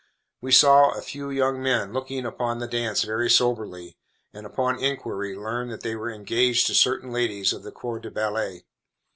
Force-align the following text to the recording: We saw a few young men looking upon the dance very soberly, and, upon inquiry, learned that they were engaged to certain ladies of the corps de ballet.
We 0.41 0.51
saw 0.51 0.89
a 0.97 1.01
few 1.03 1.29
young 1.29 1.61
men 1.61 1.93
looking 1.93 2.25
upon 2.25 2.57
the 2.57 2.65
dance 2.65 3.03
very 3.03 3.29
soberly, 3.29 3.97
and, 4.33 4.47
upon 4.47 4.83
inquiry, 4.83 5.35
learned 5.37 5.71
that 5.71 5.81
they 5.81 5.95
were 5.95 6.09
engaged 6.09 6.65
to 6.65 6.73
certain 6.73 7.11
ladies 7.11 7.53
of 7.53 7.61
the 7.61 7.71
corps 7.71 7.99
de 7.99 8.09
ballet. 8.09 8.65